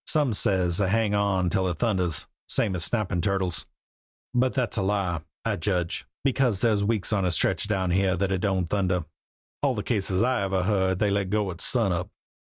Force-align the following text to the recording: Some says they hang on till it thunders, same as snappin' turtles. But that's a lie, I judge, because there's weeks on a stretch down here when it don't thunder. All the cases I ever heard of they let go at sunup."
Some 0.07 0.33
says 0.33 0.79
they 0.79 0.89
hang 0.89 1.13
on 1.13 1.51
till 1.51 1.67
it 1.67 1.77
thunders, 1.77 2.25
same 2.49 2.75
as 2.75 2.83
snappin' 2.85 3.21
turtles. 3.21 3.67
But 4.33 4.55
that's 4.55 4.77
a 4.77 4.81
lie, 4.81 5.21
I 5.45 5.57
judge, 5.57 6.07
because 6.23 6.61
there's 6.61 6.83
weeks 6.83 7.13
on 7.13 7.23
a 7.23 7.29
stretch 7.29 7.67
down 7.67 7.91
here 7.91 8.17
when 8.17 8.31
it 8.31 8.39
don't 8.41 8.65
thunder. 8.65 9.05
All 9.61 9.75
the 9.75 9.83
cases 9.83 10.23
I 10.23 10.41
ever 10.41 10.63
heard 10.63 10.93
of 10.93 10.97
they 10.97 11.11
let 11.11 11.29
go 11.29 11.51
at 11.51 11.61
sunup." 11.61 12.09